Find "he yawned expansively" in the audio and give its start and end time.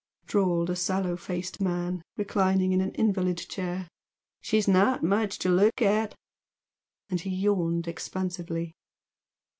7.21-8.73